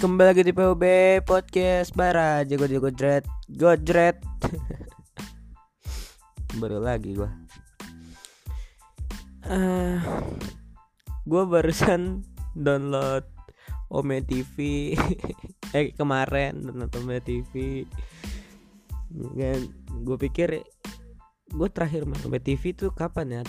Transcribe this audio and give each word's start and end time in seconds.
Kembali 0.00 0.32
lagi 0.32 0.48
di 0.48 0.56
PUB 0.56 0.80
Podcast 1.28 1.92
Bara 1.92 2.40
Jago 2.48 2.64
jago 2.64 2.88
dread 2.88 3.20
Godret. 3.52 4.16
Baru 6.60 6.80
lagi 6.80 7.12
gua. 7.12 7.28
Uh, 9.44 10.00
Gua 11.28 11.44
barusan 11.44 12.24
download 12.56 13.28
Ome 13.92 14.24
TV 14.24 14.96
Eh 15.76 15.92
kemarin 15.92 16.64
download 16.64 16.96
Ome 16.96 17.20
TV 17.20 17.84
Dan 19.12 19.68
gue 20.00 20.16
pikir 20.16 20.64
Gue 21.52 21.68
terakhir 21.68 22.08
main 22.08 22.24
Ome 22.24 22.40
TV 22.40 22.72
tuh 22.72 22.88
kapan 22.96 23.36
ya? 23.36 23.42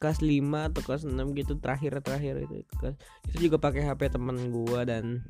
Kelas 0.00 0.24
5 0.24 0.32
atau 0.48 0.80
kelas 0.80 1.04
6 1.04 1.12
gitu 1.36 1.60
terakhir 1.60 2.00
terakhir 2.00 2.48
itu 2.48 2.64
itu 3.28 3.52
juga 3.52 3.60
pakai 3.60 3.84
HP 3.84 4.16
temen 4.16 4.48
gua 4.48 4.88
dan 4.88 5.28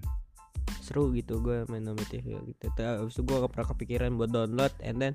seru 0.91 1.15
gitu 1.15 1.39
gue 1.39 1.63
main 1.71 1.87
Ome 1.87 2.03
TV 2.11 2.35
gitu. 2.35 2.67
Terus 2.75 3.15
gue 3.15 3.37
gak 3.39 3.55
pernah 3.55 3.69
kepikiran 3.71 4.19
buat 4.19 4.35
download 4.35 4.75
and 4.83 4.99
then 4.99 5.15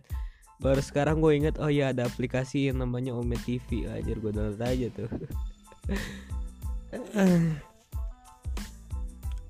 baru 0.64 0.80
sekarang 0.80 1.20
gue 1.20 1.36
inget 1.36 1.60
oh 1.60 1.68
ya 1.68 1.92
ada 1.92 2.08
aplikasi 2.08 2.72
yang 2.72 2.80
namanya 2.80 3.12
Ome 3.12 3.36
TV 3.44 3.84
aja 3.92 4.16
gue 4.16 4.32
download 4.32 4.64
aja 4.64 4.88
tuh. 4.96 5.12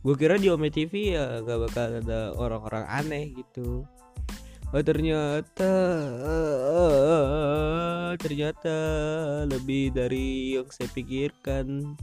Gue 0.05 0.13
kira 0.21 0.37
di 0.37 0.53
Ome 0.53 0.69
TV 0.69 1.17
ya 1.17 1.41
gak 1.41 1.59
bakal 1.65 1.97
ada 2.01 2.33
orang-orang 2.37 2.85
aneh 2.89 3.33
gitu. 3.37 3.85
Oh 4.69 4.83
ternyata 4.85 5.73
ternyata 8.21 8.77
lebih 9.49 9.93
dari 9.93 10.57
yang 10.57 10.69
saya 10.69 10.89
pikirkan. 10.93 11.97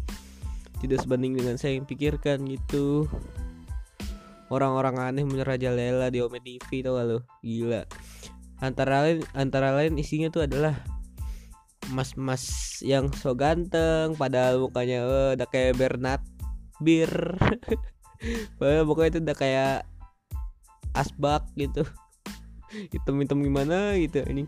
Tidak 0.82 0.98
sebanding 0.98 1.38
dengan 1.38 1.54
saya 1.54 1.78
yang 1.78 1.86
pikirkan 1.86 2.42
gitu 2.50 3.06
orang-orang 4.52 5.00
aneh 5.00 5.24
merajalela 5.24 6.12
di 6.12 6.20
Ome 6.20 6.44
TV 6.44 6.84
tau 6.84 7.00
gak 7.00 7.06
lo 7.08 7.18
gila. 7.40 7.88
Antara 8.60 9.08
lain 9.08 9.24
antara 9.32 9.72
lain 9.72 9.96
isinya 9.96 10.28
tuh 10.28 10.44
adalah 10.44 10.76
mas-mas 11.90 12.78
yang 12.84 13.08
so 13.16 13.32
ganteng 13.32 14.14
padahal 14.14 14.60
mukanya 14.60 15.02
uh, 15.02 15.30
udah 15.34 15.48
kayak 15.48 15.80
Bernard 15.80 16.22
Bir. 16.84 17.10
Padahal 18.60 18.86
pokoknya 18.86 19.18
itu 19.18 19.20
udah 19.26 19.36
kayak 19.36 19.76
asbak 20.94 21.42
gitu. 21.58 21.82
Hitam-hitam 22.94 23.42
gimana 23.42 23.98
gitu 23.98 24.22
ini 24.28 24.46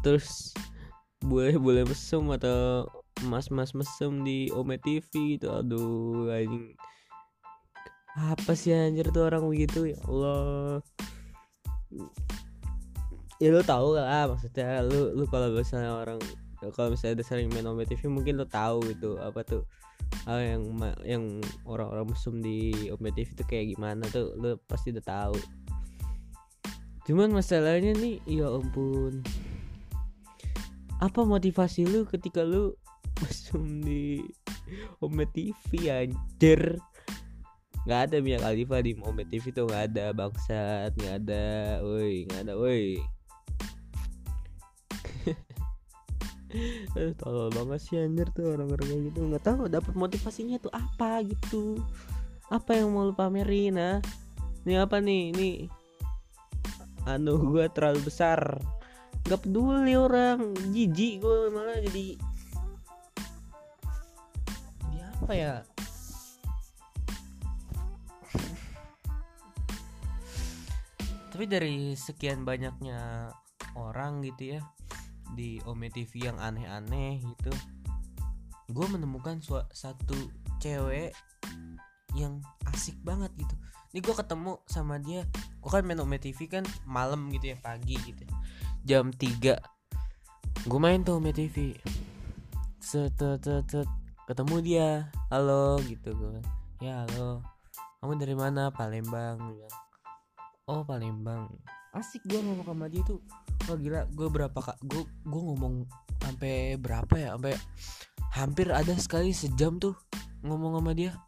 terus 0.00 0.56
boleh 1.20 1.60
boleh 1.60 1.84
mesum 1.84 2.32
atau 2.32 2.88
mas-mas 3.28 3.76
mesum 3.76 4.24
di 4.24 4.48
Ome 4.56 4.80
TV 4.80 5.36
gitu. 5.36 5.52
Aduh 5.52 6.32
anjing 6.32 6.72
apa 8.18 8.52
sih 8.58 8.74
anjir 8.74 9.10
tuh 9.14 9.26
orang 9.26 9.46
begitu? 9.46 9.94
Ya 9.94 9.98
Allah. 10.06 10.82
Ya 13.40 13.48
lu 13.54 13.62
tahu 13.64 13.96
lah 13.96 14.28
maksudnya 14.28 14.84
lu 14.84 15.14
lu 15.16 15.24
kalau 15.30 15.48
misalnya 15.54 15.96
orang 15.96 16.20
kalau 16.76 16.92
misalnya 16.92 17.22
ada 17.22 17.24
sering 17.24 17.48
main 17.48 17.64
Ome 17.64 17.88
TV 17.88 18.04
mungkin 18.04 18.36
lu 18.36 18.44
tahu 18.44 18.84
gitu 18.92 19.16
apa 19.16 19.40
tuh 19.48 19.64
hal 20.28 20.38
yang 20.44 20.62
yang 21.06 21.24
orang-orang 21.64 22.12
mesum 22.12 22.42
di 22.44 22.90
Ome 22.92 23.14
TV 23.16 23.32
itu 23.32 23.44
kayak 23.48 23.66
gimana 23.76 24.04
tuh 24.12 24.36
lu 24.36 24.58
pasti 24.68 24.92
udah 24.92 25.04
tahu. 25.06 25.38
Cuman 27.08 27.32
masalahnya 27.32 27.96
nih 27.96 28.20
ya 28.28 28.52
ampun. 28.52 29.24
Apa 31.00 31.24
motivasi 31.24 31.88
lu 31.88 32.04
ketika 32.04 32.44
lu 32.44 32.76
masuk 33.24 33.64
di 33.80 34.20
Ome 35.00 35.24
TV 35.32 35.88
anjir 35.88 36.76
nggak 37.88 38.00
ada 38.10 38.16
Mia 38.20 38.36
Khalifa 38.36 38.84
di 38.84 38.92
Ome 39.04 39.24
TV 39.24 39.52
tuh 39.52 39.64
nggak 39.68 39.84
ada. 39.92 40.12
Bangsat 40.12 40.92
nggak 40.96 41.14
ada. 41.24 41.80
Woi 41.84 42.28
nggak 42.28 42.40
ada 42.48 42.54
woi. 42.56 43.00
Tolol 47.20 47.48
banget 47.54 47.80
sih 47.80 47.96
anjir 48.02 48.28
tuh 48.34 48.52
orang-orang 48.58 48.86
kayak 48.88 49.02
gitu. 49.12 49.20
Nggak 49.30 49.44
tahu 49.46 49.70
dapat 49.70 49.94
motivasinya 49.96 50.58
tuh 50.58 50.72
apa 50.74 51.22
gitu. 51.24 51.80
Apa 52.50 52.74
yang 52.74 52.90
mau 52.90 53.06
lu 53.06 53.14
pamerin 53.14 53.78
ah? 53.78 53.98
Ini 54.66 54.82
apa 54.82 54.98
nih? 54.98 55.30
Ini. 55.32 55.50
Anu 57.08 57.38
gue 57.54 57.64
terlalu 57.72 58.04
besar. 58.04 58.60
Nggak 59.24 59.40
peduli 59.46 59.94
orang. 59.94 60.52
Jijik 60.74 61.22
gue 61.22 61.48
malah 61.54 61.78
jadi. 61.80 62.18
Jadi 64.90 65.00
apa 65.30 65.32
ya 65.38 65.62
tapi 71.40 71.56
dari 71.56 71.96
sekian 71.96 72.44
banyaknya 72.44 73.32
orang 73.72 74.20
gitu 74.20 74.52
ya 74.52 74.60
di 75.32 75.56
Ome 75.64 75.88
TV 75.88 76.28
yang 76.28 76.36
aneh-aneh 76.36 77.16
gitu 77.16 77.48
gue 78.68 78.86
menemukan 78.92 79.40
satu 79.72 80.20
cewek 80.60 81.16
yang 82.12 82.44
asik 82.68 82.92
banget 83.00 83.32
gitu. 83.40 83.56
Ini 83.88 84.04
gue 84.04 84.12
ketemu 84.20 84.60
sama 84.68 85.00
dia 85.00 85.24
gue 85.32 85.70
kan 85.72 85.80
main 85.80 86.04
Ome 86.04 86.20
TV 86.20 86.44
kan 86.44 86.60
malam 86.84 87.32
gitu 87.32 87.56
ya 87.56 87.56
pagi 87.56 87.96
gitu 88.04 88.20
ya. 88.20 88.32
jam 88.84 89.08
3 89.08 90.68
gue 90.68 90.76
main 90.76 91.00
tuh 91.00 91.24
Ome 91.24 91.32
TV 91.32 91.72
ketemu 94.28 94.56
dia 94.60 95.08
halo 95.32 95.80
gitu 95.88 96.12
gue 96.12 96.44
ya 96.84 97.08
halo. 97.08 97.40
Kamu 98.04 98.20
dari 98.20 98.36
mana? 98.36 98.68
Palembang 98.68 99.40
bilang 99.40 99.89
oh 100.70 100.86
Palembang. 100.86 101.50
Asik 101.90 102.22
gue 102.30 102.38
ngomong 102.38 102.66
sama 102.70 102.86
dia 102.86 103.02
tuh. 103.02 103.18
Wah 103.66 103.74
gila 103.74 104.06
gue 104.14 104.28
berapa 104.30 104.54
kak 104.54 104.78
gue 104.86 105.02
gue 105.02 105.42
ngomong 105.42 105.82
sampai 106.22 106.78
berapa 106.78 107.10
ya? 107.18 107.34
Sampai 107.34 107.58
hampir 108.30 108.70
ada 108.70 108.94
sekali 108.94 109.34
sejam 109.34 109.82
tuh 109.82 109.98
ngomong 110.46 110.78
sama 110.78 110.94
dia. 110.94 111.18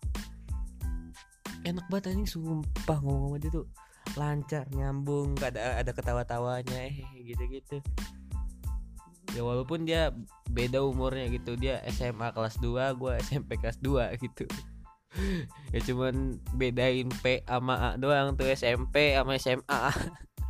Enak 1.67 1.87
banget 1.91 2.15
anjing 2.15 2.31
sumpah 2.31 2.99
ngomong 3.03 3.35
sama 3.35 3.39
dia 3.43 3.51
tuh. 3.51 3.67
Lancar 4.15 4.65
nyambung 4.71 5.35
ada 5.43 5.83
ada 5.83 5.91
ketawa-tawanya 5.91 6.79
eh 6.87 7.03
gitu 7.27 7.43
gitu 7.51 7.79
ya 9.33 9.41
walaupun 9.41 9.89
dia 9.89 10.13
beda 10.53 10.85
umurnya 10.85 11.25
gitu. 11.33 11.57
Dia 11.57 11.81
SMA 11.89 12.37
kelas 12.37 12.61
2 12.61 13.01
gue 13.01 13.13
SMP 13.25 13.57
kelas 13.57 13.81
2 13.81 14.13
gitu 14.21 14.45
ya 15.75 15.81
cuman 15.85 16.41
bedain 16.57 17.09
P 17.21 17.45
sama 17.45 17.75
A 17.77 18.01
doang 18.01 18.33
tuh 18.33 18.49
SMP 18.49 19.13
sama 19.13 19.37
SMA 19.37 19.81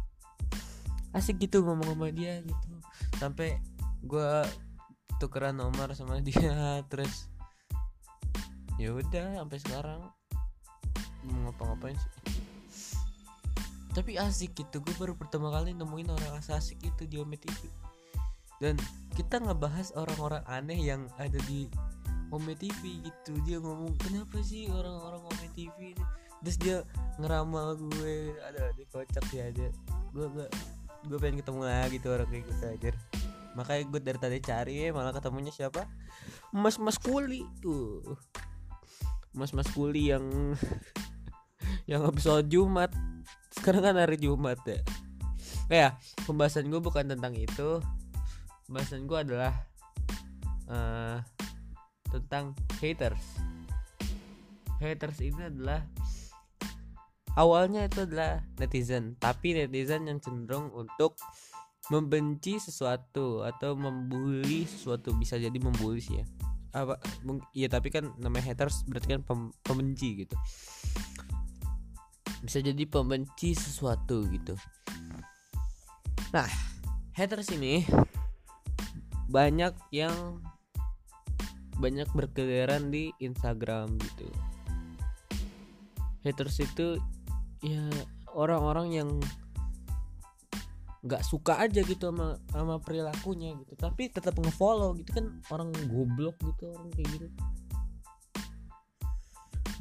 asik 1.19 1.45
gitu 1.45 1.67
ngomong 1.67 1.93
sama 1.93 2.09
dia 2.09 2.41
gitu. 2.41 2.69
Sampai 3.21 3.61
gue 4.03 4.31
tukeran 5.21 5.61
nomor 5.61 5.93
sama 5.93 6.19
dia 6.25 6.81
terus 6.91 7.29
ya 8.81 8.95
udah 8.95 9.43
sampai 9.43 9.59
sekarang. 9.61 10.01
Mau 11.23 11.39
ngapa-ngapain 11.47 11.95
sih? 11.95 12.13
Tapi 13.93 14.17
asik 14.17 14.57
gitu 14.57 14.81
gue 14.81 14.95
baru 14.97 15.15
pertama 15.15 15.53
kali 15.53 15.77
nemuin 15.77 16.09
orang 16.11 16.41
asik 16.41 16.81
itu 16.81 17.05
di 17.05 17.21
Ome 17.21 17.37
TV 17.37 17.69
dan 18.63 18.79
kita 19.19 19.43
ngebahas 19.43 19.91
orang-orang 19.99 20.47
aneh 20.47 20.79
yang 20.79 21.11
ada 21.19 21.35
di 21.51 21.67
Ome 22.33 22.57
TV 22.57 23.05
gitu. 23.05 23.33
Dia 23.45 23.61
ngomong 23.61 23.95
kenapa 24.01 24.41
sih 24.41 24.67
orang-orang 24.73 25.23
Ome 25.23 25.47
TV 25.53 25.93
ini? 25.93 26.05
Terus 26.43 26.57
dia 26.59 26.77
ngeramal 27.21 27.77
gue. 27.77 28.35
Ada 28.41 28.73
di 28.75 28.85
kocak 28.89 29.29
ya 29.31 29.53
aja 29.53 29.69
gue 30.13 30.27
gue 30.29 30.47
gue 31.09 31.19
pengen 31.19 31.41
ketemu 31.41 31.63
lagi 31.65 31.97
tuh 31.99 32.15
orang 32.15 32.29
kayak 32.31 32.45
gitu 32.47 32.65
aja 32.69 32.91
makanya 33.53 33.85
gue 33.91 34.01
dari 34.01 34.19
tadi 34.21 34.39
cari 34.41 34.75
ya 34.81 34.97
malah 34.97 35.13
ketemunya 35.13 35.53
siapa? 35.53 35.85
Mas 36.57 36.81
mas 36.81 36.97
kuli 36.97 37.45
tuh. 37.61 38.01
Mas 39.37 39.53
mas 39.53 39.69
kuli 39.77 40.09
yang 40.09 40.25
yang 41.91 42.01
habis 42.09 42.25
sholat 42.25 42.49
Jumat. 42.49 42.89
Sekarang 43.53 43.85
kan 43.85 44.01
hari 44.01 44.17
Jumat 44.17 44.57
ya. 44.65 44.81
Kayak 45.69 46.01
pembahasan 46.25 46.73
gue 46.73 46.81
bukan 46.81 47.13
tentang 47.13 47.37
itu. 47.37 47.85
Pembahasan 48.65 49.05
gue 49.05 49.19
adalah 49.21 49.53
uh, 50.73 51.21
tentang 52.13 52.53
haters. 52.79 53.41
Haters 54.77 55.19
ini 55.25 55.49
adalah 55.49 55.81
awalnya 57.41 57.89
itu 57.89 58.05
adalah 58.05 58.45
netizen 58.61 59.17
tapi 59.17 59.57
netizen 59.57 60.05
yang 60.05 60.21
cenderung 60.21 60.69
untuk 60.77 61.17
membenci 61.89 62.61
sesuatu 62.61 63.43
atau 63.43 63.75
membuli 63.75 64.69
sesuatu 64.69 65.17
bisa 65.17 65.41
jadi 65.41 65.57
membuli 65.57 65.99
sih 65.99 66.21
ya. 66.21 66.27
Apa 66.73 67.01
ya 67.57 67.69
tapi 67.73 67.89
kan 67.89 68.13
namanya 68.21 68.53
haters 68.53 68.85
berarti 68.87 69.19
kan 69.19 69.23
pem, 69.25 69.41
pembenci 69.65 70.25
gitu. 70.25 70.37
Bisa 72.45 72.61
jadi 72.61 72.85
pembenci 72.87 73.57
sesuatu 73.57 74.29
gitu. 74.29 74.55
Nah 76.31 76.49
haters 77.17 77.51
ini 77.53 77.85
banyak 79.33 79.73
yang 79.91 80.13
banyak 81.79 82.09
berkeliaran 82.13 82.93
di 82.93 83.15
Instagram 83.23 83.97
gitu. 84.01 84.29
Haters 86.23 86.63
itu 86.63 86.99
ya 87.63 87.83
orang-orang 88.35 88.89
yang 88.95 89.11
nggak 91.03 91.27
suka 91.27 91.59
aja 91.59 91.83
gitu 91.83 92.15
sama 92.15 92.39
sama 92.55 92.79
perilakunya 92.79 93.59
gitu. 93.59 93.75
Tapi 93.75 94.11
tetap 94.11 94.39
ngefollow 94.39 94.95
gitu 95.03 95.11
kan 95.19 95.27
orang 95.51 95.75
goblok 95.91 96.39
gitu 96.39 96.71
orang 96.71 96.91
kayak 96.95 97.09
gitu. 97.19 97.27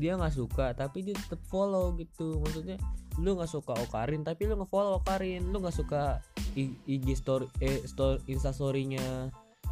Dia 0.01 0.17
nggak 0.17 0.33
suka 0.33 0.73
tapi 0.73 1.05
dia 1.05 1.13
tetap 1.13 1.45
follow 1.45 1.93
gitu. 2.01 2.41
Maksudnya 2.41 2.81
lu 3.21 3.37
nggak 3.37 3.51
suka 3.53 3.77
Okarin 3.85 4.25
tapi 4.25 4.49
lu 4.49 4.57
ngefollow 4.57 4.97
Okarin. 4.97 5.53
Lu 5.53 5.61
nggak 5.61 5.77
suka 5.77 6.25
IG 6.57 7.05
story 7.15 7.47
eh 7.61 7.85
story 7.85 8.17
Insta 8.27 8.49
storynya 8.51 9.29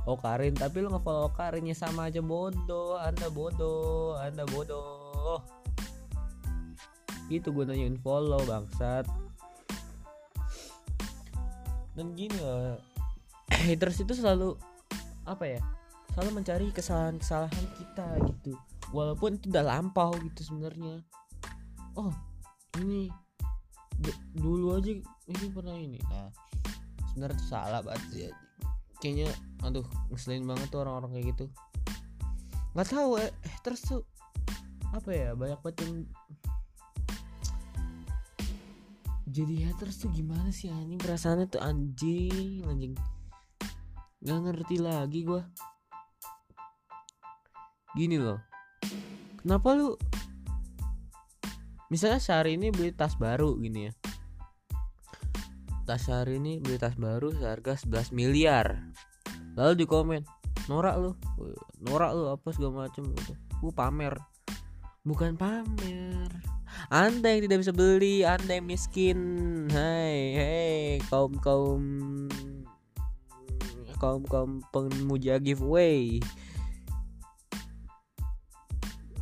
Okarin 0.09 0.57
tapi 0.57 0.81
lu 0.81 0.89
ngefollow 0.89 1.29
Okarinnya 1.29 1.77
sama 1.77 2.09
aja. 2.09 2.21
Bodoh. 2.23 2.97
Anda 2.97 3.29
bodoh. 3.29 4.17
Anda 4.17 4.43
bodoh. 4.49 5.45
Itu 7.29 7.53
gunanya 7.53 7.93
follow 8.01 8.41
bangsat. 8.49 9.05
Dan 11.93 12.15
gini 12.17 12.33
loh 12.39 12.79
haters 13.67 13.99
itu 13.99 14.15
selalu 14.15 14.55
apa 15.27 15.45
ya 15.45 15.61
selalu 16.15 16.41
mencari 16.41 16.67
kesalahan-kesalahan 16.73 17.65
kita 17.77 18.07
gitu. 18.33 18.57
Walaupun 18.95 19.37
itu 19.37 19.51
udah 19.53 19.65
lampau 19.67 20.15
gitu 20.17 20.41
sebenarnya. 20.41 21.05
Oh 21.93 22.09
ini 22.81 23.11
dulu 24.33 24.79
aja 24.79 24.89
ini 25.27 25.45
pernah 25.53 25.75
ini. 25.77 25.99
Nah 26.07 26.31
sebenarnya 27.11 27.41
salah 27.45 27.81
banget 27.83 28.03
sih 28.09 28.48
kayaknya 28.99 29.31
aduh 29.63 29.87
ngeselin 30.11 30.45
banget 30.47 30.67
tuh 30.71 30.79
orang-orang 30.83 31.19
kayak 31.19 31.27
gitu. 31.35 31.45
Nggak 32.77 32.89
tahu 32.91 33.09
eh, 33.19 33.31
eh 33.31 33.55
terus 33.65 33.81
tuh 33.83 34.03
apa 34.95 35.09
ya 35.11 35.29
banyak 35.33 35.59
banget 35.59 35.77
yang 35.85 35.95
jadi 39.29 39.69
haters 39.69 40.01
tuh 40.01 40.09
gimana 40.13 40.49
sih 40.49 40.69
anjing? 40.69 40.99
Perasaannya 40.99 41.47
tuh 41.49 41.61
anjing 41.61 42.65
anjing. 42.67 42.93
Nggak 44.19 44.39
ngerti 44.45 44.75
lagi 44.81 45.23
gue 45.23 45.41
gini 47.97 48.21
loh 48.21 48.37
kenapa 49.41 49.73
lu 49.73 49.97
misalnya 51.89 52.21
sehari 52.21 52.53
ini 52.53 52.69
beli 52.69 52.93
tas 52.93 53.17
baru 53.17 53.57
gini 53.57 53.89
ya 53.89 53.93
tas 55.89 56.05
hari 56.05 56.37
ini 56.37 56.61
beli 56.61 56.77
tas 56.77 56.93
baru 56.93 57.33
seharga 57.33 57.73
11 57.73 58.13
miliar 58.13 58.77
lalu 59.57 59.73
di 59.73 59.85
komen 59.89 60.21
norak 60.69 61.01
lu 61.01 61.17
norak 61.81 62.13
lu 62.13 62.29
apa 62.29 62.47
segala 62.53 62.85
macem 62.85 63.09
gitu 63.17 63.33
gue 63.33 63.73
pamer 63.73 64.13
bukan 65.01 65.33
pamer 65.33 66.29
anda 66.93 67.33
yang 67.33 67.49
tidak 67.49 67.59
bisa 67.65 67.73
beli, 67.73 68.21
Anda 68.23 68.61
yang 68.61 68.69
miskin. 68.69 69.19
Hai, 69.73 70.17
hai, 70.37 70.79
kaum 71.09 71.35
kaum 71.41 71.83
kaum 73.99 74.23
kaum 74.23 74.63
pemuja 74.71 75.41
giveaway. 75.43 76.23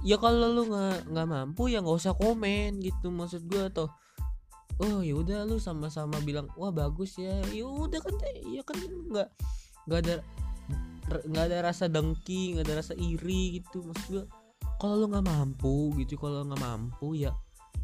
Ya 0.06 0.16
kalau 0.22 0.54
lu 0.54 0.70
nggak 0.70 1.10
nggak 1.12 1.28
mampu 1.28 1.68
ya 1.68 1.82
nggak 1.82 1.98
usah 1.98 2.14
komen 2.16 2.80
gitu 2.80 3.10
maksud 3.10 3.44
gue 3.50 3.68
tuh. 3.74 3.90
Oh 4.78 5.02
ya 5.02 5.18
udah 5.18 5.50
lu 5.50 5.58
sama-sama 5.58 6.22
bilang 6.22 6.46
wah 6.54 6.70
bagus 6.70 7.18
ya. 7.18 7.42
Ya 7.50 7.66
udah 7.66 7.98
kan 7.98 8.14
ya 8.46 8.62
kan 8.62 8.78
nggak 8.78 9.30
nggak 9.90 10.00
ada 10.06 10.16
nggak 11.08 11.46
ada 11.50 11.58
rasa 11.66 11.90
dengki 11.90 12.54
nggak 12.54 12.66
ada 12.70 12.76
rasa 12.86 12.94
iri 12.94 13.62
gitu. 13.62 13.82
Maksud 13.82 14.08
gue 14.14 14.24
kalau 14.78 14.96
lo 15.02 15.06
nggak 15.10 15.26
mampu 15.26 15.98
gitu 15.98 16.22
kalau 16.22 16.46
nggak 16.46 16.62
mampu 16.62 17.18
ya 17.18 17.34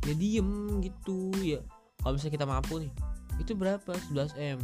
ya 0.06 0.14
diem 0.14 0.82
gitu 0.86 1.34
ya. 1.42 1.66
Kalau 2.06 2.14
misalnya 2.14 2.36
kita 2.38 2.48
mampu 2.48 2.74
nih 2.84 2.94
itu 3.42 3.58
berapa? 3.58 3.92
11 4.14 4.38
m. 4.38 4.60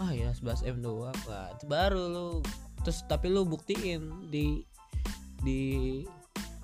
Ah 0.00 0.16
ya 0.16 0.32
11 0.32 0.64
m 0.64 0.76
doang. 0.80 1.18
Lah 1.28 1.52
itu 1.52 1.64
baru 1.68 2.02
lo 2.08 2.26
terus 2.80 3.04
tapi 3.04 3.28
lo 3.28 3.44
buktiin 3.44 4.32
di 4.32 4.64
di 5.44 5.60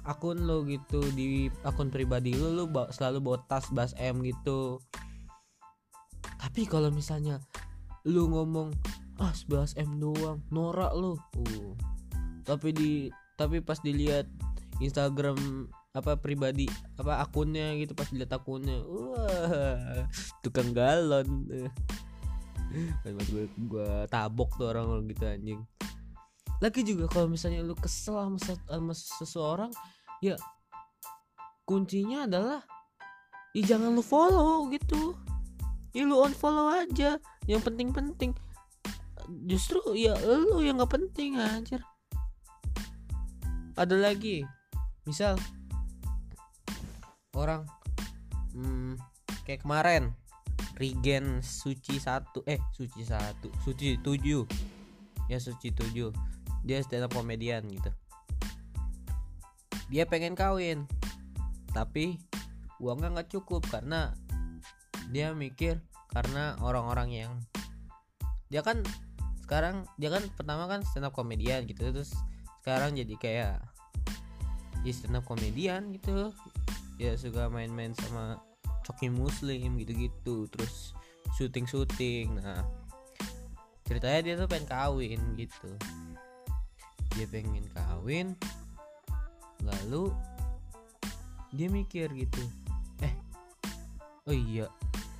akun 0.09 0.49
lo 0.49 0.65
gitu 0.65 1.05
di 1.13 1.53
akun 1.69 1.93
pribadi 1.93 2.33
lo 2.33 2.49
lo 2.49 2.65
selalu 2.89 3.21
bawa 3.21 3.39
tas 3.45 3.69
11 3.69 3.93
m 4.01 4.25
gitu. 4.25 4.81
Tapi 6.41 6.65
kalau 6.65 6.89
misalnya 6.89 7.45
lu 8.09 8.33
ngomong 8.33 8.73
ah 9.21 9.37
11 9.37 9.77
m 9.77 9.91
doang 10.01 10.41
norak 10.49 10.97
lo. 10.97 11.21
Uh. 11.37 11.77
Tapi 12.49 12.73
di 12.73 12.91
tapi 13.37 13.61
pas 13.61 13.77
dilihat 13.85 14.25
Instagram 14.81 15.69
apa 15.93 16.17
pribadi 16.17 16.65
apa 16.97 17.21
akunnya 17.21 17.75
gitu 17.77 17.93
pas 17.93 18.09
lihat 18.09 18.33
akunnya 18.33 18.81
wah 18.89 20.09
tukang 20.41 20.73
galon. 20.73 21.45
Gue 23.05 23.45
gue 23.45 23.91
tabok 24.09 24.57
tuh 24.57 24.73
orang 24.73 24.89
orang 24.89 25.05
gitu 25.13 25.29
anjing. 25.29 25.61
Lagi 26.59 26.83
juga 26.83 27.07
kalau 27.07 27.31
misalnya 27.31 27.63
lu 27.63 27.77
kesel 27.79 28.19
sama, 28.19 28.39
sama 28.41 28.93
seseorang 28.97 29.71
ya 30.19 30.35
kuncinya 31.69 32.25
adalah 32.25 32.65
ya 33.53 33.76
jangan 33.76 33.93
lu 33.93 34.03
follow 34.03 34.73
gitu. 34.73 35.15
Ya 35.97 36.05
lu 36.05 36.20
unfollow 36.20 36.69
aja 36.69 37.17
yang 37.49 37.62
penting-penting. 37.65 38.37
Justru 39.49 39.97
ya 39.97 40.17
lu 40.25 40.65
yang 40.65 40.81
nggak 40.81 40.93
penting 40.97 41.37
anjir. 41.37 41.81
Ada 43.79 43.94
lagi 43.94 44.43
misal 45.06 45.38
orang 47.32 47.64
hmm, 48.53 48.99
kayak 49.47 49.62
kemarin 49.62 50.12
Regen 50.76 51.41
Suci 51.41 52.03
satu 52.03 52.43
eh 52.44 52.59
Suci 52.75 53.06
satu 53.06 53.49
Suci 53.62 54.00
tujuh. 54.03 54.44
Ya 55.31 55.38
Suci 55.38 55.71
tujuh. 55.71 56.11
Dia 56.67 56.82
stand 56.82 57.06
up 57.06 57.14
komedian 57.14 57.64
gitu 57.71 57.93
dia 59.88 60.05
pengen 60.05 60.37
kawin. 60.37 60.85
Tapi 61.73 62.20
uangnya 62.81 63.12
nggak 63.19 63.31
cukup 63.32 63.64
karena 63.69 64.14
dia 65.08 65.32
mikir 65.32 65.81
karena 66.12 66.56
orang-orang 66.61 67.08
yang 67.12 67.32
dia 68.49 68.64
kan 68.64 68.81
sekarang 69.44 69.88
dia 69.96 70.12
kan 70.12 70.25
pertama 70.37 70.69
kan 70.69 70.85
stand 70.85 71.08
up 71.08 71.17
komedian 71.17 71.64
gitu 71.64 71.88
terus 71.92 72.12
sekarang 72.61 72.97
jadi 72.97 73.14
kayak 73.16 73.57
ya 74.85 74.92
stand 74.92 75.16
up 75.16 75.25
komedian 75.25 75.92
gitu. 75.97 76.33
Ya 76.99 77.14
suka 77.14 77.47
main-main 77.47 77.95
sama 77.95 78.42
coki 78.83 79.09
muslim 79.09 79.78
gitu-gitu 79.78 80.50
terus 80.50 80.92
syuting-syuting. 81.38 82.37
Nah 82.37 82.66
ceritanya 83.88 84.21
dia 84.21 84.35
tuh 84.37 84.49
pengen 84.50 84.68
kawin 84.68 85.21
gitu. 85.38 85.71
Dia 87.16 87.25
pengen 87.30 87.64
kawin 87.73 88.37
lalu 89.62 90.11
dia 91.55 91.69
mikir 91.73 92.12
gitu. 92.15 92.43
Eh 93.03 93.15
oh 94.29 94.37
iya 94.37 94.67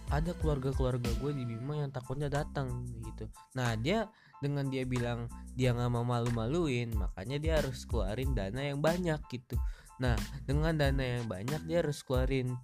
ada 0.09 0.33
keluarga-keluarga 0.41 1.13
gue 1.21 1.33
di 1.37 1.45
Bima 1.45 1.85
yang 1.85 1.93
takutnya 1.93 2.33
datang 2.33 2.85
gitu. 3.05 3.29
Nah 3.57 3.77
dia 3.77 4.09
dengan 4.39 4.71
dia 4.71 4.87
bilang 4.87 5.27
dia 5.59 5.75
nggak 5.75 5.91
mau 5.91 6.07
malu-maluin 6.07 6.95
makanya 6.95 7.37
dia 7.43 7.53
harus 7.59 7.83
keluarin 7.85 8.33
dana 8.33 8.63
yang 8.63 8.79
banyak 8.79 9.19
gitu. 9.29 9.59
Nah, 9.99 10.15
dengan 10.47 10.79
dana 10.79 11.03
yang 11.03 11.27
banyak 11.27 11.67
dia 11.67 11.83
harus 11.83 12.07
keluarin. 12.07 12.55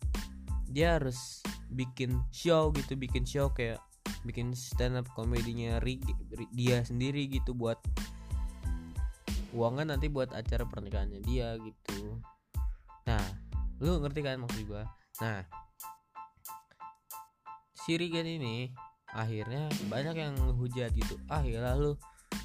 Dia 0.71 0.99
harus 0.99 1.43
bikin 1.71 2.23
show 2.31 2.71
gitu, 2.71 2.95
bikin 2.95 3.27
show 3.27 3.51
kayak 3.51 3.83
bikin 4.23 4.55
stand 4.57 4.97
up 4.97 5.05
komedinya 5.13 5.77
dia 6.55 6.81
sendiri 6.87 7.29
gitu 7.29 7.53
buat 7.53 7.77
uangnya 9.55 9.97
nanti 9.97 10.11
buat 10.11 10.35
acara 10.35 10.67
pernikahannya 10.67 11.23
dia 11.23 11.55
gitu. 11.63 12.19
Nah, 13.07 13.25
lu 13.79 14.03
ngerti 14.03 14.21
kan 14.21 14.43
maksud 14.43 14.67
gua? 14.67 14.85
Nah, 15.23 15.47
si 17.87 17.95
Rigen 17.95 18.27
ini 18.27 18.75
akhirnya 19.15 19.71
banyak 19.87 20.17
yang 20.19 20.35
hujat 20.59 20.91
gitu. 20.93 21.15
Ah, 21.31 21.47
ya 21.47 21.79
lu 21.79 21.95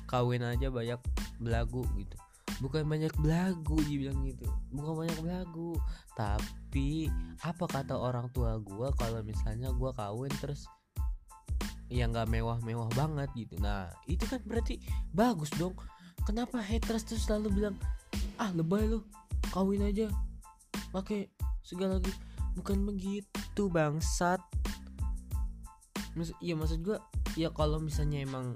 kawin 0.05 0.45
aja 0.45 0.69
banyak 0.69 1.01
belagu 1.41 1.85
gitu 1.97 2.17
bukan 2.59 2.83
banyak 2.83 3.13
belagu 3.23 3.79
dibilang 3.87 4.19
gitu 4.27 4.49
bukan 4.75 5.05
banyak 5.05 5.19
belagu 5.23 5.73
tapi 6.13 7.07
apa 7.45 7.65
kata 7.65 7.95
orang 7.95 8.27
tua 8.35 8.59
gue 8.59 8.89
kalau 8.99 9.23
misalnya 9.23 9.71
gue 9.71 9.91
kawin 9.95 10.33
terus 10.43 10.67
yang 11.89 12.11
nggak 12.11 12.29
mewah-mewah 12.29 12.91
banget 12.93 13.31
gitu 13.33 13.55
nah 13.63 13.87
itu 14.11 14.27
kan 14.27 14.43
berarti 14.43 14.77
bagus 15.15 15.49
dong 15.55 15.73
kenapa 16.25 16.59
haters 16.59 17.05
tuh 17.05 17.19
selalu 17.19 17.63
bilang 17.63 17.75
ah 18.39 18.51
lebay 18.55 18.87
lo 18.87 19.03
kawin 19.51 19.83
aja 19.83 20.07
pakai 20.89 21.29
segala 21.61 22.01
lagi 22.01 22.13
bukan 22.57 22.83
begitu 22.83 23.63
bangsat. 23.69 24.41
Iya 26.43 26.59
maksud 26.59 26.83
gue 26.83 26.97
ya 27.39 27.47
kalau 27.55 27.79
misalnya 27.79 28.19
emang 28.19 28.51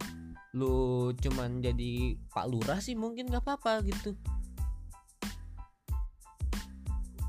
lu 0.52 1.10
cuman 1.16 1.64
jadi 1.64 2.20
pak 2.30 2.52
lurah 2.52 2.84
sih 2.84 2.98
mungkin 2.98 3.32
gak 3.32 3.46
apa-apa 3.48 3.86
gitu. 3.88 4.18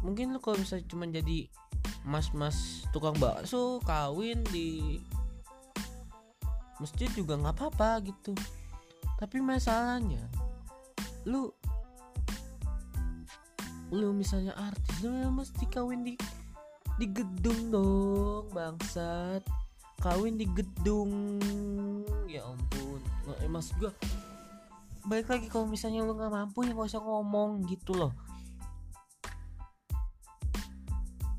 Mungkin 0.03 0.35
lu 0.35 0.43
kalau 0.43 0.59
misalnya 0.59 0.91
cuma 0.91 1.07
jadi 1.07 1.49
mas-mas 2.05 2.85
tukang 2.93 3.17
bakso 3.17 3.81
kawin 3.87 4.45
di 4.53 5.00
masjid 6.76 7.09
juga 7.17 7.41
nggak 7.41 7.55
apa-apa 7.57 8.05
gitu 8.05 8.37
tapi 9.18 9.38
masalahnya 9.38 10.26
lu 11.25 11.49
lu 13.94 14.11
misalnya 14.11 14.52
artis 14.59 15.06
lu 15.06 15.30
mesti 15.30 15.64
kawin 15.71 16.02
di 16.02 16.14
di 16.94 17.06
gedung 17.11 17.75
dong 17.75 18.47
bangsat. 18.54 19.42
Kawin 19.99 20.38
di 20.38 20.47
gedung. 20.47 21.40
Ya 22.30 22.44
ampun. 22.47 23.00
Nggak 23.26 23.38
eh, 23.42 23.50
maksud 23.50 23.75
gua 23.80 23.92
balik 25.04 25.28
lagi 25.28 25.47
kalau 25.52 25.68
misalnya 25.68 26.00
lu 26.00 26.16
nggak 26.16 26.33
mampu 26.33 26.64
ya 26.64 26.73
nggak 26.73 26.90
usah 26.90 27.02
ngomong 27.02 27.66
gitu 27.66 27.99
loh. 27.99 28.12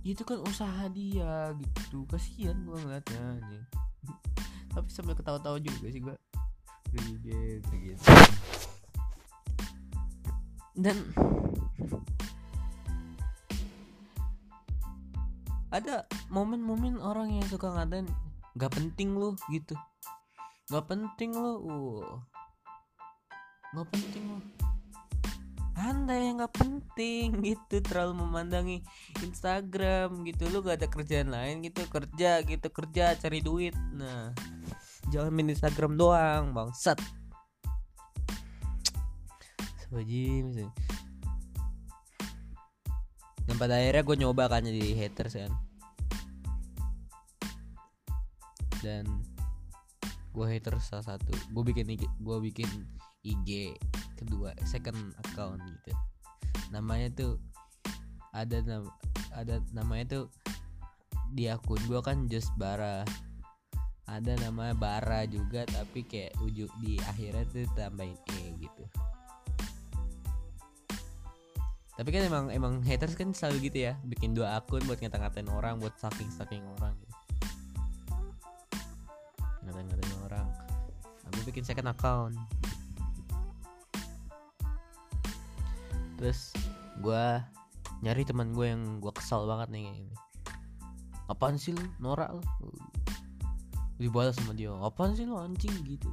Itu 0.05 0.21
kan 0.27 0.43
usaha 0.43 0.85
dia 0.91 1.55
gitu. 1.55 2.03
Kasihan 2.07 2.55
gua 2.67 2.77
ngeliatnya 2.83 3.41
tapi 4.75 4.91
sambil 4.91 5.15
ketawa-tawa 5.15 5.55
juga 5.63 5.87
sih 5.87 6.03
gua 6.03 6.19
dan 10.75 11.01
ada 15.71 16.05
momen-momen 16.29 16.99
orang 16.99 17.31
yang 17.31 17.47
suka 17.47 17.71
ngatain 17.71 18.07
nggak 18.55 18.71
penting 18.71 19.15
lu 19.15 19.35
gitu. 19.51 19.75
Nggak 20.71 20.85
penting 20.87 21.31
lu 21.35 21.53
uh. 21.67 22.15
Nggak 23.75 23.87
penting 23.91 24.23
lu. 24.29 24.39
Anda 25.75 26.15
yang 26.15 26.39
nggak 26.39 26.55
penting 26.55 27.27
gitu. 27.49 27.83
Terlalu 27.83 28.23
memandangi 28.23 28.77
Instagram 29.19 30.23
gitu. 30.23 30.47
Lu 30.47 30.63
gak 30.63 30.79
ada 30.79 30.87
kerjaan 30.87 31.35
lain 31.35 31.59
gitu. 31.67 31.83
Kerja 31.91 32.39
gitu. 32.47 32.67
Kerja 32.71 33.19
cari 33.19 33.43
duit. 33.43 33.75
Nah 33.91 34.31
jangan 35.15 35.31
main 35.31 35.55
Instagram 35.55 35.95
doang 35.95 36.51
bangsat. 36.51 36.99
Sebajim 39.87 40.51
sih 40.51 40.69
dan 43.45 43.55
pada 43.61 43.77
akhirnya 43.77 44.03
gue 44.03 44.17
nyoba 44.25 44.43
kan 44.49 44.65
jadi 44.65 44.97
haters 44.97 45.37
kan. 45.37 45.53
Dan 48.81 49.05
gue 50.33 50.45
haters 50.45 50.89
salah 50.89 51.15
satu. 51.15 51.31
Gue 51.53 51.63
bikin 51.63 51.93
gue 51.97 52.37
bikin 52.51 52.69
IG 53.21 53.77
kedua 54.17 54.51
second 54.65 55.13
account 55.21 55.61
gitu. 55.61 55.93
Namanya 56.73 57.13
tuh 57.13 57.37
ada 58.33 58.59
nama 58.65 58.89
ada 59.31 59.61
namanya 59.71 60.19
tuh 60.19 60.25
di 61.31 61.47
akun 61.47 61.79
gue 61.87 62.01
kan 62.01 62.27
just 62.27 62.51
bara 62.57 63.05
ada 64.05 64.37
namanya 64.37 64.77
bara 64.77 65.25
juga 65.25 65.65
tapi 65.65 66.05
kayak 66.05 66.37
ujung 66.45 66.69
di 66.77 67.01
akhirnya 67.01 67.41
tuh 67.49 67.65
tambahin 67.73 68.17
e 68.37 68.53
gitu. 68.61 68.83
Tapi 71.95 72.09
kan 72.11 72.21
emang 72.27 72.45
emang 72.51 72.73
haters 72.85 73.17
kan 73.17 73.33
selalu 73.33 73.71
gitu 73.71 73.89
ya 73.89 73.93
bikin 74.05 74.35
dua 74.37 74.59
akun 74.61 74.83
buat 74.85 75.01
ngata-ngatain 75.01 75.49
orang 75.49 75.81
buat 75.81 75.95
stalking 75.97 76.29
stalking 76.29 76.61
orang 76.77 76.93
gitu. 77.01 77.15
Ngata-ngatain 79.65 80.13
orang. 80.29 80.47
Aku 81.31 81.49
bikin 81.49 81.65
second 81.65 81.89
account. 81.89 82.37
Terus 86.21 86.53
gue 87.01 87.25
nyari 88.05 88.21
teman 88.21 88.53
gue 88.53 88.69
yang 88.69 89.01
gue 89.01 89.13
kesal 89.17 89.49
banget 89.49 89.73
nih 89.73 89.83
kayak 89.89 90.13
apaan 91.25 91.57
sih 91.57 91.73
lu? 91.73 91.81
Norak 91.97 92.37
lu 92.37 92.43
dibalas 93.95 94.35
sama 94.35 94.51
dia 94.51 94.71
apaan 94.75 95.15
sih 95.15 95.23
lu 95.23 95.39
anjing? 95.39 95.71
Gitu. 95.83 96.09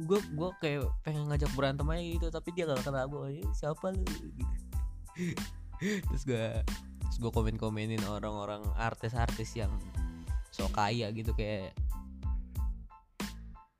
Gue 0.00 0.18
gue 0.32 0.48
kayak 0.62 0.88
pengen 1.04 1.28
ngajak 1.28 1.52
berantem 1.52 1.88
aja 1.92 2.02
gitu 2.02 2.26
tapi 2.32 2.48
dia 2.56 2.64
gak 2.64 2.84
kenal 2.86 3.04
gue 3.08 3.44
"Eh, 3.44 3.50
siapa 3.52 3.92
lu? 3.92 4.04
Gitu. 4.04 4.54
Terus 6.08 6.22
gue 6.24 6.44
terus 7.12 7.18
gue 7.20 7.32
komen 7.34 7.60
komenin 7.60 8.00
orang-orang 8.08 8.64
artis-artis 8.80 9.52
yang 9.52 9.68
so 10.48 10.64
kaya 10.72 11.12
gitu 11.12 11.36
kayak 11.36 11.76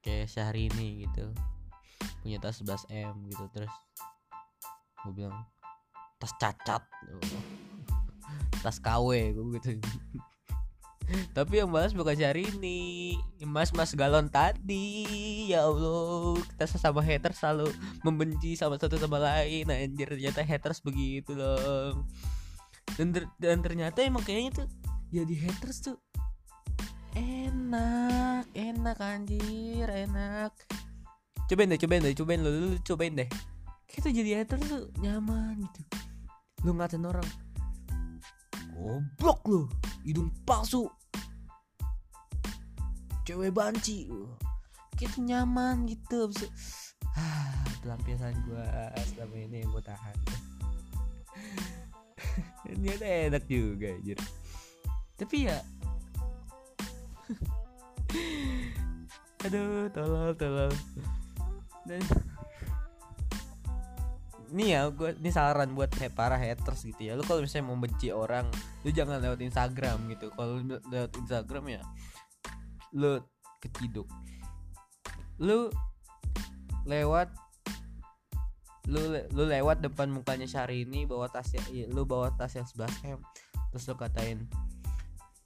kayak 0.04 0.28
Syahrini 0.28 1.08
gitu. 1.08 1.32
Punya 2.20 2.36
tas 2.42 2.60
11 2.60 2.90
m 2.92 3.14
gitu 3.32 3.48
terus 3.54 3.72
gue 5.06 5.12
bilang 5.16 5.46
tas 6.20 6.34
cacat. 6.36 6.82
Tas 8.62 8.78
KW 8.78 9.34
gue 9.34 9.58
gitu 9.58 9.74
tapi 11.36 11.60
yang 11.60 11.70
balas 11.70 11.92
bukan 11.92 12.16
Syahrini. 12.16 13.16
Mas 13.44 13.74
mas 13.74 13.92
galon 13.92 14.30
tadi. 14.30 15.04
Ya 15.50 15.66
Allah 15.66 16.40
kita 16.54 16.64
sesama 16.66 17.02
haters 17.04 17.42
selalu 17.42 17.68
membenci 18.06 18.54
sama 18.56 18.78
satu 18.80 18.96
sama 18.96 19.18
lain. 19.18 19.68
Nah, 19.68 19.76
anjir 19.76 20.08
ternyata 20.08 20.40
haters 20.42 20.80
begitu 20.80 21.36
dong. 21.36 22.06
Dan, 22.96 23.14
ter- 23.14 23.32
dan 23.40 23.60
ternyata 23.64 24.04
emang 24.04 24.24
kayaknya 24.24 24.64
tuh 24.64 24.68
jadi 25.12 25.34
haters 25.48 25.78
tuh 25.84 25.96
enak 27.16 28.48
enak 28.56 28.98
anjir 29.00 29.88
enak. 29.88 30.52
Cobain 31.48 31.68
deh 31.68 31.80
cobain 31.80 32.00
deh 32.00 32.16
cobain 32.16 32.40
lu, 32.40 32.50
lu, 32.50 32.66
lu 32.72 32.78
cobain 32.80 33.12
deh. 33.12 33.28
Tuh 33.92 34.08
jadi 34.08 34.42
haters 34.42 34.64
tuh 34.66 34.88
nyaman 35.04 35.60
gitu. 35.60 35.80
Lu 36.64 36.72
ngatain 36.72 37.04
orang 37.04 37.28
goblok 38.82 39.40
lu 39.46 39.62
hidung 40.06 40.30
palsu. 40.46 40.86
Cewek 43.22 43.54
banci 43.54 44.10
kayak 44.98 45.14
tuh 45.14 45.24
nyaman 45.24 45.88
gitu 45.88 46.28
itu, 46.30 46.46
ah, 47.16 47.64
pelampiasan 47.82 48.34
gua 48.46 48.90
selama 49.14 49.36
ini 49.38 49.62
yang 49.62 49.70
gua 49.70 49.82
tahan. 49.82 50.16
Ternyata 52.66 53.04
enak 53.06 53.44
juga 53.46 53.88
anjir. 53.94 54.18
Tapi 55.18 55.36
ya 55.46 55.58
aduh 59.46 59.90
tolong 59.90 60.34
tolong 60.38 60.74
dan 61.86 62.02
ini 64.52 64.70
ya 64.70 64.86
gue 64.88 65.16
ini 65.16 65.30
saran 65.30 65.72
buat 65.72 65.88
he- 65.96 66.12
para 66.12 66.36
haters 66.36 66.84
gitu 66.84 67.00
ya 67.02 67.16
lu 67.16 67.24
kalau 67.24 67.40
misalnya 67.40 67.66
mau 67.66 67.76
benci 67.76 68.08
orang 68.08 68.44
lu 68.84 68.92
jangan 68.92 69.18
lewat 69.18 69.40
Instagram 69.40 70.06
gitu 70.08 70.28
kalau 70.30 70.60
lewat 70.62 71.12
Instagram 71.16 71.64
ya 71.70 71.80
lu 72.92 73.18
keciduk 73.58 74.04
lu 75.38 75.72
lewat 76.84 77.32
lu 78.84 79.00
le- 79.08 79.28
lu 79.30 79.46
lewat 79.46 79.78
depan 79.80 80.10
mukanya 80.10 80.44
Syahrini 80.44 81.06
bawa 81.06 81.26
tas 81.26 81.48
ya 81.50 81.62
lu 81.88 82.02
bawa 82.02 82.34
tas 82.34 82.52
yang 82.52 82.66
11 82.66 83.14
m 83.14 83.20
terus 83.70 83.86
lu 83.86 83.94
katain 83.94 84.44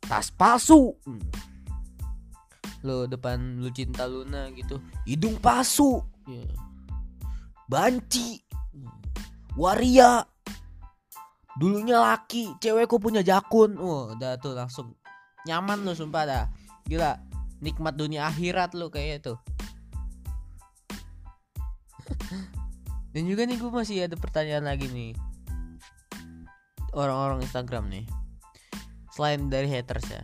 tas 0.03 0.31
palsu 0.31 0.97
Hmm. 1.05 1.23
lu 2.81 3.05
depan 3.05 3.39
lu 3.59 3.69
cinta 3.69 4.07
Luna 4.07 4.49
gitu 4.51 4.79
hidung 5.05 5.37
palsu 5.37 6.01
Ya. 6.27 6.43
banci. 7.67 8.43
Waria. 9.55 10.25
Dulunya 11.57 11.97
laki 11.97 12.61
cewekku 12.61 13.01
punya 13.01 13.25
jakun. 13.25 13.81
Oh 13.81 14.13
udah 14.13 14.37
tuh 14.37 14.53
langsung 14.53 14.93
nyaman 15.49 15.85
lu 15.85 15.97
sumpah 15.97 16.25
dah. 16.29 16.45
Gila 16.85 17.17
nikmat 17.65 17.97
dunia 17.97 18.29
akhirat 18.29 18.77
lu 18.77 18.93
kayak 18.93 19.25
itu 19.25 19.35
dan 23.17 23.23
juga 23.25 23.49
nih 23.49 23.57
gue 23.57 23.71
masih 23.73 24.05
ada 24.05 24.17
pertanyaan 24.19 24.69
lagi 24.69 24.93
nih. 24.93 25.17
Orang-orang 26.97 27.45
Instagram 27.45 27.89
nih. 27.93 28.05
Selain 29.13 29.49
dari 29.49 29.69
haters 29.69 30.05
ya. 30.09 30.23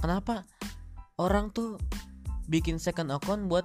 Kenapa 0.00 0.44
orang 1.16 1.52
tuh 1.52 1.80
bikin 2.48 2.76
second 2.76 3.12
account 3.12 3.48
buat 3.48 3.64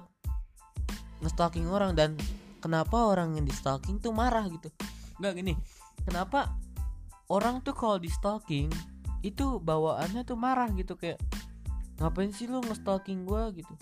nge-stalking 1.20 1.68
orang 1.68 1.92
dan 1.92 2.16
kenapa 2.60 2.96
orang 3.08 3.40
yang 3.40 3.46
di 3.48 3.54
stalking 3.56 3.98
tuh 3.98 4.12
marah 4.12 4.46
gitu? 4.46 4.68
Nggak 5.18 5.32
gini. 5.40 5.54
Kenapa 6.04 6.54
orang 7.32 7.64
tuh 7.64 7.74
kalau 7.74 7.96
di 7.96 8.12
stalking 8.12 8.68
itu 9.20 9.60
bawaannya 9.60 10.24
tuh 10.24 10.36
marah 10.36 10.68
gitu 10.72 10.96
kayak 10.96 11.20
ngapain 12.00 12.32
sih 12.32 12.48
lu 12.48 12.64
nge-stalking 12.64 13.28
gua? 13.28 13.52
gitu. 13.52 13.72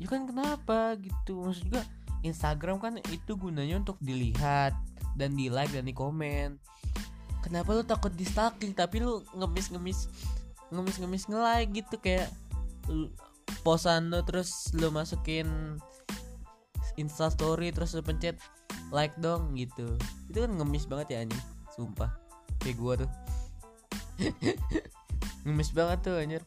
Ya 0.00 0.06
kan 0.08 0.24
kenapa 0.24 0.96
gitu? 0.96 1.44
Maksud 1.44 1.68
juga 1.68 1.84
Instagram 2.24 2.80
kan 2.80 2.96
itu 3.12 3.36
gunanya 3.36 3.80
untuk 3.80 4.00
dilihat 4.00 4.72
dan 5.16 5.36
di 5.36 5.52
like 5.52 5.72
dan 5.72 5.84
di 5.84 5.92
komen 5.92 6.56
kenapa 7.40 7.72
lu 7.72 7.82
takut 7.84 8.12
di 8.12 8.24
stalking 8.24 8.76
tapi 8.76 9.00
lu 9.00 9.24
ngemis-ngemis 9.34 10.06
ngemis-ngemis 10.70 11.24
nge-like 11.26 11.70
gitu? 11.82 11.96
Kayak 11.98 12.30
posan 13.66 14.12
lu 14.12 14.20
terus 14.22 14.70
lu 14.76 14.88
masukin 14.92 15.76
insta 17.00 17.32
story 17.32 17.72
terus 17.72 17.96
pencet 18.04 18.36
like 18.92 19.16
dong 19.16 19.56
gitu. 19.56 19.96
Itu 20.28 20.44
kan 20.44 20.52
ngemis 20.60 20.84
banget 20.84 21.16
ya 21.16 21.18
anjing. 21.24 21.44
Sumpah. 21.72 22.12
Kayak 22.60 22.76
gua 22.76 22.92
tuh. 23.00 23.10
Ngemis 25.48 25.70
banget 25.72 25.98
tuh 26.04 26.16
anjir. 26.20 26.42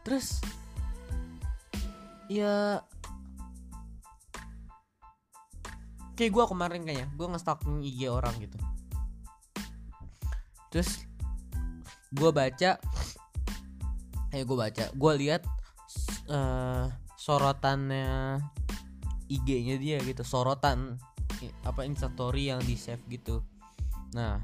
Terus 0.00 0.40
ya 2.30 2.80
kayak 6.14 6.36
gue 6.36 6.44
kemarin 6.46 6.84
kayaknya 6.84 7.08
gue 7.16 7.26
nge-stalking 7.32 7.80
IG 7.80 8.00
orang 8.06 8.32
gitu. 8.38 8.58
Terus 10.68 11.04
gue 12.12 12.30
baca 12.30 12.70
eh 14.30 14.42
gue 14.46 14.56
baca 14.56 14.84
gue 14.94 15.12
lihat 15.26 15.42
uh, 16.30 16.86
sorotannya 17.18 18.38
IG-nya 19.30 19.78
dia 19.78 20.02
gitu 20.02 20.26
sorotan 20.26 20.98
apa 21.64 21.86
instastory 21.86 22.50
yang 22.50 22.60
di 22.60 22.74
save 22.74 23.00
gitu. 23.06 23.40
Nah 24.12 24.42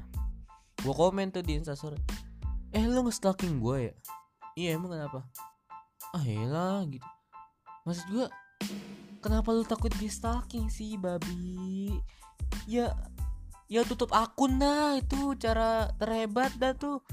gue 0.79 0.93
komen 0.93 1.33
tuh 1.33 1.43
di 1.43 1.59
instastory 1.59 1.99
eh 2.71 2.83
lu 2.87 3.03
nge-stalking 3.05 3.59
gue 3.59 3.91
ya? 3.91 3.93
Iya 4.57 4.69
emang 4.79 4.95
kenapa? 4.95 5.27
Ah 6.15 6.23
lah 6.23 6.81
gitu. 6.87 7.05
Maksud 7.83 8.05
gue 8.09 8.25
kenapa 9.19 9.51
lu 9.51 9.67
takut 9.67 9.91
di 9.99 10.07
stalking 10.07 10.71
sih 10.71 10.95
babi? 10.95 11.91
Ya 12.65 12.95
ya 13.67 13.83
tutup 13.83 14.15
akun 14.15 14.59
dah 14.59 14.95
itu 14.95 15.35
cara 15.35 15.91
terhebat 15.99 16.55
dah 16.55 16.73
tuh. 16.73 17.03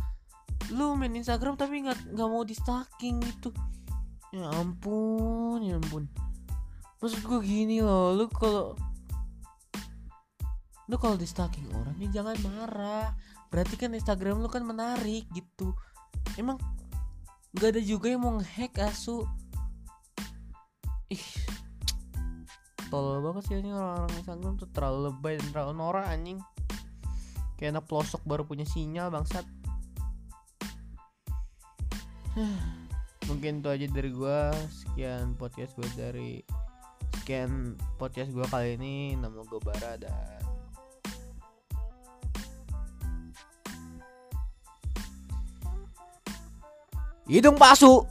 Lu 0.72 0.96
main 0.96 1.12
Instagram 1.12 1.58
tapi 1.58 1.84
nggak 1.84 2.14
nggak 2.14 2.28
mau 2.30 2.46
di 2.46 2.54
stalking 2.56 3.20
gitu. 3.20 3.50
Ya 4.34 4.50
ampun 4.58 5.62
ya 5.62 5.78
ampun 5.78 6.10
maksud 7.04 7.20
gue 7.20 7.40
gini 7.44 7.84
loh 7.84 8.16
lu 8.16 8.24
kalau 8.32 8.72
lu 10.88 10.96
kalau 10.96 11.20
di 11.20 11.28
stalking 11.28 11.68
orang 11.76 11.96
ya 12.00 12.08
jangan 12.20 12.36
marah. 12.44 13.12
Berarti 13.52 13.76
kan 13.76 13.92
Instagram 13.92 14.40
lu 14.40 14.48
kan 14.48 14.64
menarik 14.64 15.28
gitu. 15.36 15.76
Emang 16.40 16.56
nggak 17.52 17.76
ada 17.76 17.80
juga 17.84 18.08
yang 18.08 18.24
mau 18.24 18.40
ngehack 18.40 18.80
asu. 18.80 19.28
Ih 21.12 21.24
tolol 22.88 23.20
banget 23.20 23.52
sih 23.52 23.60
ini 23.60 23.72
orang-orang 23.72 24.12
Instagram 24.24 24.52
tuh. 24.56 24.68
Terlalu 24.72 24.98
lebay 25.12 25.34
dan 25.40 25.48
terlalu 25.52 25.72
norak 25.76 26.08
anjing. 26.08 26.40
Kayak 27.60 27.80
anak 27.80 27.84
pelosok 27.84 28.24
baru 28.24 28.48
punya 28.48 28.64
sinyal 28.64 29.12
bangsat. 29.12 29.44
Mungkin 33.28 33.60
itu 33.60 33.68
aja 33.72 33.86
dari 33.88 34.10
gua. 34.12 34.52
Sekian 34.68 35.32
podcast 35.36 35.72
gue 35.80 35.88
dari 35.96 36.44
sekian 37.24 37.72
podcast 37.96 38.36
gua 38.36 38.44
kali 38.52 38.76
ini 38.76 39.16
nama 39.16 39.40
gue 39.48 39.56
Bara 39.64 39.96
dan 39.96 40.44
hidung 47.24 47.56
palsu 47.56 48.04